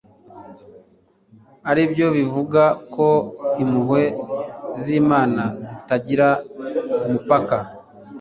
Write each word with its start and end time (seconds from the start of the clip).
aribyo 1.69 2.07
bivuga 2.17 2.63
ko 2.93 3.07
impuhwe 3.63 4.03
z'imana 4.83 5.43
zitagira 5.67 6.27
umupaka 7.05 7.57